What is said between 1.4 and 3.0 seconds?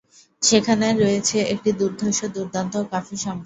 একটি দুর্ধর্ষ, দুর্দান্ত ও